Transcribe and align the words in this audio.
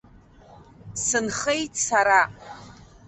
Сынхеит 1.05 1.73
сара. 1.87 2.21